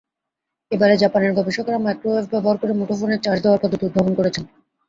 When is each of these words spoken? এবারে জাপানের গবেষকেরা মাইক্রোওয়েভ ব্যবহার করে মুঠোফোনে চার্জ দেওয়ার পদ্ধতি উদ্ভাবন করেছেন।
এবারে 0.71 0.95
জাপানের 0.97 1.31
গবেষকেরা 1.37 1.79
মাইক্রোওয়েভ 1.79 2.25
ব্যবহার 2.33 2.57
করে 2.61 2.73
মুঠোফোনে 2.73 3.17
চার্জ 3.25 3.39
দেওয়ার 3.41 3.61
পদ্ধতি 3.63 3.83
উদ্ভাবন 3.85 4.13
করেছেন। 4.19 4.43